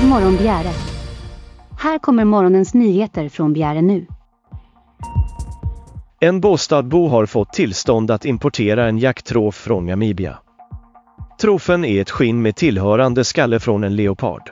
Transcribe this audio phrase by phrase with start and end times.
[0.00, 0.72] God morgon Bjäre!
[1.78, 4.06] Här kommer morgonens nyheter från Bjäre nu.
[6.20, 10.38] En Båstadbo har fått tillstånd att importera en jakttrof från Namibia.
[11.40, 14.50] Trofen är ett skinn med tillhörande skalle från en leopard.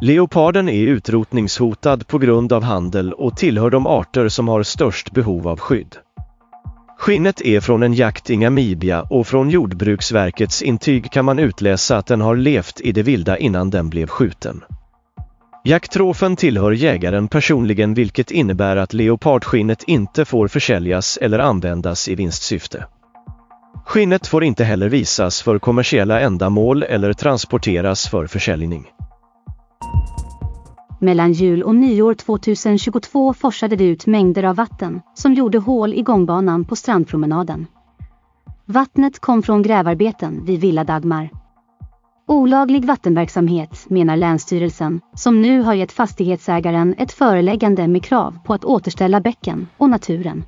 [0.00, 5.48] Leoparden är utrotningshotad på grund av handel och tillhör de arter som har störst behov
[5.48, 5.96] av skydd.
[7.00, 12.06] Skinnet är från en jakt i Namibia och från Jordbruksverkets intyg kan man utläsa att
[12.06, 14.64] den har levt i det vilda innan den blev skjuten.
[15.64, 22.84] Jakttrofen tillhör jägaren personligen vilket innebär att leopardskinnet inte får försäljas eller användas i vinstsyfte.
[23.86, 28.86] Skinnet får inte heller visas för kommersiella ändamål eller transporteras för försäljning.
[31.02, 36.02] Mellan jul och nyår 2022 forsade det ut mängder av vatten som gjorde hål i
[36.02, 37.66] gångbanan på strandpromenaden.
[38.66, 41.30] Vattnet kom från grävarbeten vid Villa Dagmar.
[42.26, 48.64] Olaglig vattenverksamhet, menar Länsstyrelsen, som nu har gett fastighetsägaren ett föreläggande med krav på att
[48.64, 50.44] återställa bäcken och naturen.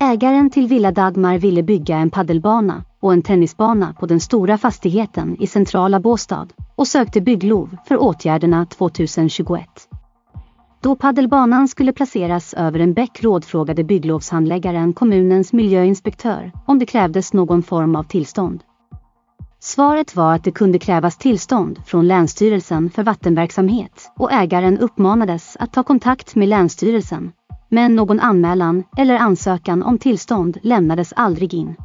[0.00, 5.36] Ägaren till Villa Dagmar ville bygga en paddelbana och en tennisbana på den stora fastigheten
[5.40, 9.68] i centrala Båstad och sökte bygglov för åtgärderna 2021.
[10.80, 17.62] Då paddelbanan skulle placeras över en bäck rådfrågade bygglovshandläggaren kommunens miljöinspektör om det krävdes någon
[17.62, 18.62] form av tillstånd.
[19.60, 25.72] Svaret var att det kunde krävas tillstånd från Länsstyrelsen för vattenverksamhet och ägaren uppmanades att
[25.72, 27.32] ta kontakt med Länsstyrelsen.
[27.68, 31.76] Men någon anmälan eller ansökan om tillstånd lämnades aldrig in.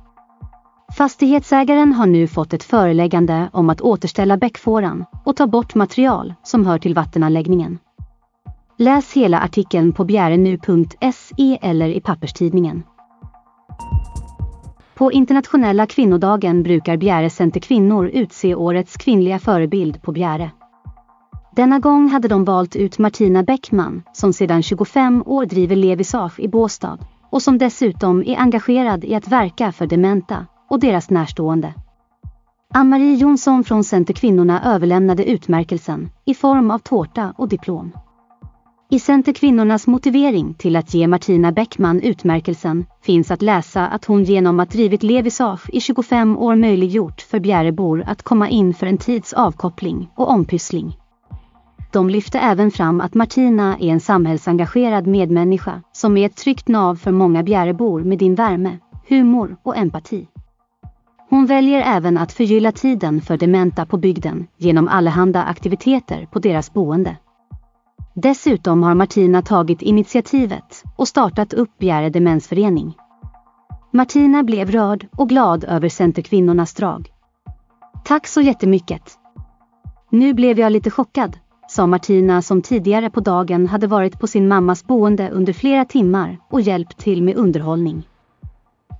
[0.97, 6.65] Fastighetsägaren har nu fått ett föreläggande om att återställa bäckfåran och ta bort material som
[6.65, 7.79] hör till vattenanläggningen.
[8.77, 12.83] Läs hela artikeln på bjärenu.se eller i papperstidningen.
[14.95, 20.51] På internationella kvinnodagen brukar Bjäre Center Kvinnor utse årets kvinnliga förebild på Bjäre.
[21.55, 26.47] Denna gång hade de valt ut Martina Bäckman som sedan 25 år driver Levisage i
[26.47, 26.97] Båstad
[27.29, 31.73] och som dessutom är engagerad i att verka för dementa och deras närstående.
[32.73, 37.91] Ann-Marie Jonsson från Centerkvinnorna överlämnade utmärkelsen i form av tårta och diplom.
[38.89, 44.59] I Centerkvinnornas motivering till att ge Martina Bäckman utmärkelsen finns att läsa att hon genom
[44.59, 49.33] att drivit Levisage i 25 år möjliggjort för Bjärebor att komma in för en tids
[49.33, 50.97] avkoppling och ompyssling.
[51.91, 56.95] De lyfte även fram att Martina är en samhällsengagerad medmänniska som är ett tryggt nav
[56.95, 60.27] för många Bjärebor med din värme, humor och empati.
[61.33, 66.73] Hon väljer även att förgylla tiden för dementa på bygden genom allehanda aktiviteter på deras
[66.73, 67.17] boende.
[68.15, 72.93] Dessutom har Martina tagit initiativet och startat upp Bjäre demensförening.
[73.91, 77.09] Martina blev rörd och glad över Centerkvinnornas drag.
[78.05, 79.11] Tack så jättemycket!
[80.09, 84.47] Nu blev jag lite chockad, sa Martina som tidigare på dagen hade varit på sin
[84.47, 88.03] mammas boende under flera timmar och hjälpt till med underhållning.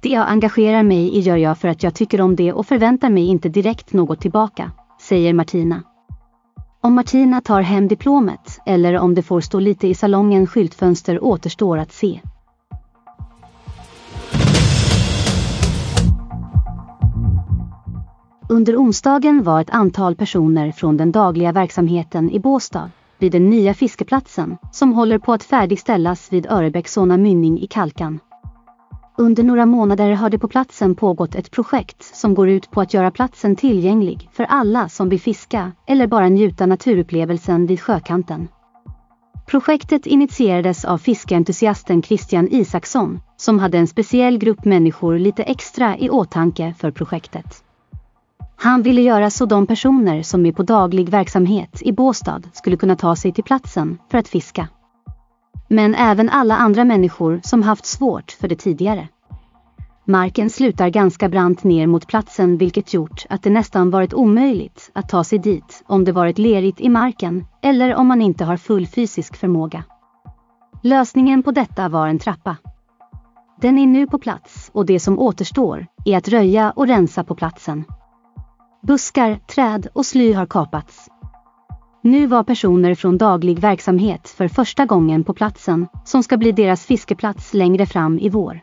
[0.04, 3.10] Det jag engagerar mig i gör jag för att jag tycker om det och förväntar
[3.10, 4.72] mig inte direkt något tillbaka,
[5.02, 5.84] säger Martina.
[6.82, 11.78] Om Martina tar hem diplomet eller om det får stå lite i salongen skyltfönster återstår
[11.78, 12.20] att se.
[18.50, 23.74] Under onsdagen var ett antal personer från den dagliga verksamheten i Båstad vid den nya
[23.74, 28.20] fiskeplatsen som håller på att färdigställas vid Örebäcksåna mynning i Kalkan.
[29.18, 32.94] Under några månader har det på platsen pågått ett projekt som går ut på att
[32.94, 38.48] göra platsen tillgänglig för alla som vill fiska eller bara njuta naturupplevelsen vid sjökanten.
[39.46, 46.10] Projektet initierades av fiskeentusiasten Christian Isaksson som hade en speciell grupp människor lite extra i
[46.10, 47.64] åtanke för projektet.
[48.56, 52.96] Han ville göra så de personer som är på daglig verksamhet i Båstad skulle kunna
[52.96, 54.68] ta sig till platsen för att fiska
[55.74, 59.08] men även alla andra människor som haft svårt för det tidigare.
[60.06, 65.10] Marken slutar ganska brant ner mot platsen vilket gjort att det nästan varit omöjligt att
[65.10, 68.88] ta sig dit om det varit lerigt i marken eller om man inte har full
[68.88, 69.84] fysisk förmåga.
[70.84, 72.58] Lösningen på detta var en trappa.
[73.62, 77.36] Den är nu på plats och det som återstår är att röja och rensa på
[77.36, 77.84] platsen.
[78.88, 81.10] Buskar, träd och sly har kapats
[82.04, 86.86] nu var personer från daglig verksamhet för första gången på platsen som ska bli deras
[86.86, 88.60] fiskeplats längre fram i vår.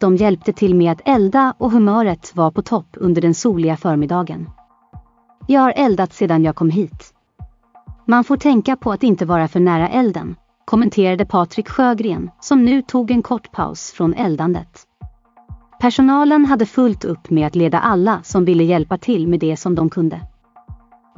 [0.00, 4.50] De hjälpte till med att elda och humöret var på topp under den soliga förmiddagen.
[5.46, 7.14] Jag har eldat sedan jag kom hit.
[8.06, 12.82] Man får tänka på att inte vara för nära elden, kommenterade Patrik Sjögren som nu
[12.82, 14.86] tog en kort paus från eldandet.
[15.80, 19.74] Personalen hade fullt upp med att leda alla som ville hjälpa till med det som
[19.74, 20.20] de kunde.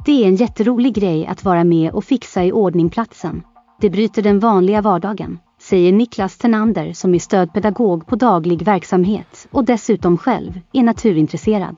[0.05, 3.43] Det är en jätterolig grej att vara med och fixa i ordning platsen.
[3.81, 9.65] Det bryter den vanliga vardagen, säger Niklas Tenander som är stödpedagog på daglig verksamhet och
[9.65, 11.75] dessutom själv är naturintresserad.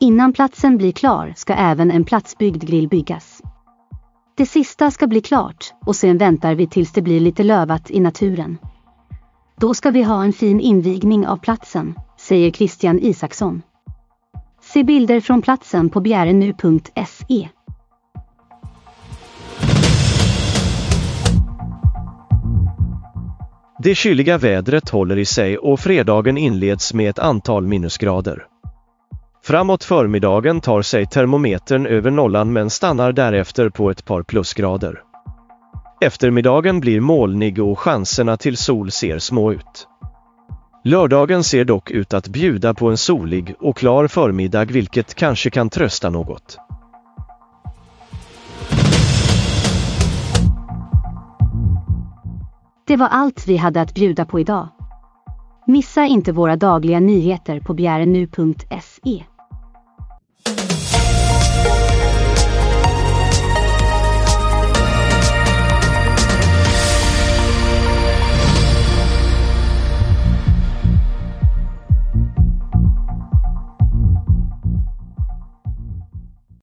[0.00, 3.42] Innan platsen blir klar ska även en platsbyggd grill byggas.
[4.36, 8.00] Det sista ska bli klart och sen väntar vi tills det blir lite lövat i
[8.00, 8.58] naturen.
[9.60, 13.62] Då ska vi ha en fin invigning av platsen, säger Christian Isaksson.
[14.74, 17.48] Se bilder från platsen på bjärenu.se.
[23.82, 28.46] Det kyliga vädret håller i sig och fredagen inleds med ett antal minusgrader.
[29.44, 35.02] Framåt förmiddagen tar sig termometern över nollan men stannar därefter på ett par plusgrader.
[36.00, 39.88] Eftermiddagen blir molnig och chanserna till sol ser små ut.
[40.86, 45.70] Lördagen ser dock ut att bjuda på en solig och klar förmiddag vilket kanske kan
[45.70, 46.58] trösta något.
[52.86, 54.68] Det var allt vi hade att bjuda på idag.
[55.66, 59.24] Missa inte våra dagliga nyheter på bjärenu.se.